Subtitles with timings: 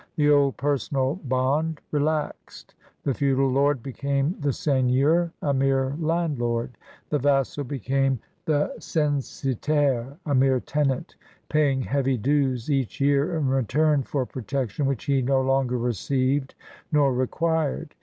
[0.15, 6.75] The old personal bond relaxed; the feudal lord became the seigneur, a mere landlord.
[7.11, 11.17] The vassal became the censitairCt a mere tenant,
[11.49, 16.55] paying heavy dues each year in return for protection which he no longer received
[16.91, 17.93] nor required.